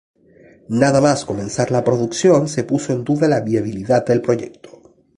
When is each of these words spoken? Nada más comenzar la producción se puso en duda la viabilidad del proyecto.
Nada 0.81 0.99
más 0.99 1.25
comenzar 1.25 1.69
la 1.69 1.83
producción 1.83 2.47
se 2.47 2.63
puso 2.63 2.91
en 2.91 3.03
duda 3.03 3.27
la 3.27 3.41
viabilidad 3.41 4.03
del 4.03 4.19
proyecto. 4.23 4.81